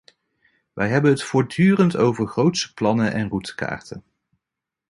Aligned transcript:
Wij 0.73 0.89
hebben 0.89 1.11
het 1.11 1.23
voortdurend 1.23 1.95
over 1.95 2.27
grootse 2.27 2.73
plannen 2.73 3.13
en 3.13 3.27
routekaarten. 3.27 4.03